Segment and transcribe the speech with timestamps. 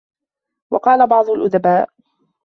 [0.73, 1.89] وَقَالَ بَعْضُ الْأُدَبَاءِ